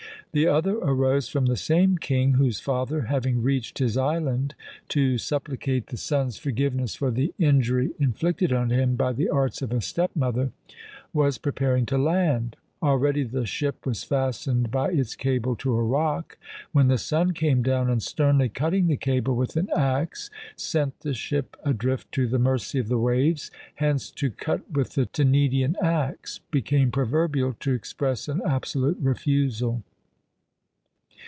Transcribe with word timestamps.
The 0.33 0.47
other 0.47 0.77
arose 0.77 1.27
from 1.27 1.47
the 1.47 1.57
same 1.57 1.97
king, 1.97 2.35
whose 2.35 2.61
father 2.61 3.01
having 3.01 3.41
reached 3.43 3.79
his 3.79 3.97
island, 3.97 4.55
to 4.87 5.17
supplicate 5.17 5.87
the 5.87 5.97
son's 5.97 6.37
forgiveness 6.37 6.95
for 6.95 7.11
the 7.11 7.33
injury 7.37 7.91
inflicted 7.99 8.53
on 8.53 8.69
him 8.69 8.95
by 8.95 9.11
the 9.11 9.27
arts 9.27 9.61
of 9.61 9.73
a 9.73 9.81
step 9.81 10.11
mother, 10.15 10.53
was 11.11 11.37
preparing 11.37 11.85
to 11.87 11.97
land; 11.97 12.55
already 12.81 13.23
the 13.23 13.45
ship 13.45 13.85
was 13.85 14.05
fastened 14.05 14.71
by 14.71 14.87
its 14.91 15.17
cable 15.17 15.57
to 15.57 15.75
a 15.75 15.83
rock; 15.83 16.37
when 16.71 16.87
the 16.87 16.97
son 16.97 17.33
came 17.33 17.61
down, 17.61 17.89
and 17.89 18.01
sternly 18.01 18.47
cutting 18.47 18.87
the 18.87 18.95
cable 18.95 19.35
with 19.35 19.57
an 19.57 19.67
axe, 19.75 20.29
sent 20.55 20.97
the 21.01 21.13
ship 21.13 21.57
adrift 21.65 22.09
to 22.13 22.25
the 22.25 22.39
mercy 22.39 22.79
of 22.79 22.87
the 22.87 22.97
waves: 22.97 23.51
hence, 23.75 24.09
"to 24.09 24.29
cut 24.31 24.61
with 24.71 24.91
the 24.91 25.05
Tenedian 25.05 25.75
axe," 25.83 26.39
became 26.51 26.89
proverbial 26.89 27.53
to 27.59 27.73
express 27.73 28.29
an 28.29 28.41
absolute 28.47 28.97
refusal. 29.01 29.83